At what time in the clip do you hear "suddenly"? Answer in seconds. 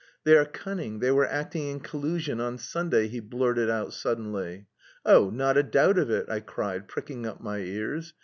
3.93-4.65